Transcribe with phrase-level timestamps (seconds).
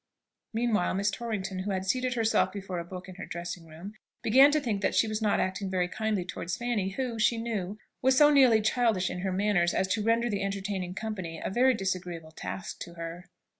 [0.51, 3.93] Meanwhile Miss Torrington, who had seated herself before a book in her dressing room,
[4.23, 7.77] began to think that she was not acting very kindly towards Fanny, who, she knew,
[8.01, 11.75] was so nearly childish in her manners as to render the entertaining company a very
[11.75, 13.25] disagreeable task to her.